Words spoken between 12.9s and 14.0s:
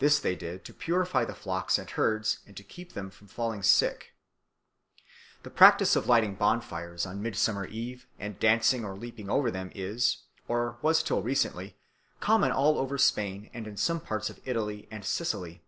Spain and in some